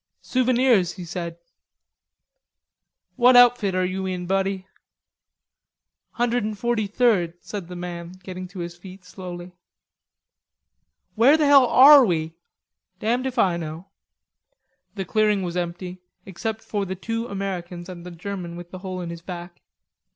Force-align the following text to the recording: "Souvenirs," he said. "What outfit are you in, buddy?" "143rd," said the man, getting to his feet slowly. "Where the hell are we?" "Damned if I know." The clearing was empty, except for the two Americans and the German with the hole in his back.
"Souvenirs," 0.23 0.93
he 0.93 1.05
said. 1.05 1.37
"What 3.17 3.35
outfit 3.35 3.75
are 3.75 3.85
you 3.85 4.07
in, 4.07 4.25
buddy?" 4.25 4.65
"143rd," 6.17 7.35
said 7.39 7.67
the 7.67 7.75
man, 7.75 8.13
getting 8.23 8.47
to 8.47 8.61
his 8.61 8.75
feet 8.75 9.05
slowly. 9.05 9.51
"Where 11.13 11.37
the 11.37 11.45
hell 11.45 11.67
are 11.67 12.03
we?" 12.03 12.33
"Damned 12.99 13.27
if 13.27 13.37
I 13.37 13.57
know." 13.57 13.89
The 14.95 15.05
clearing 15.05 15.43
was 15.43 15.55
empty, 15.55 16.01
except 16.25 16.63
for 16.63 16.83
the 16.83 16.95
two 16.95 17.27
Americans 17.27 17.87
and 17.87 18.03
the 18.03 18.09
German 18.09 18.55
with 18.55 18.71
the 18.71 18.79
hole 18.79 19.01
in 19.01 19.11
his 19.11 19.21
back. 19.21 19.61